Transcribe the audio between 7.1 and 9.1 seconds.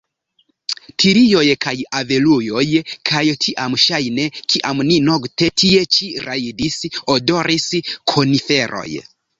odoris koniferoj.